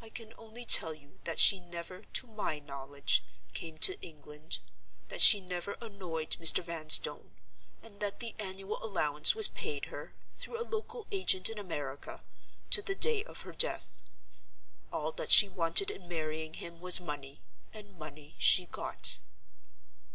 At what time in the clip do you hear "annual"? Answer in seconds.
8.38-8.82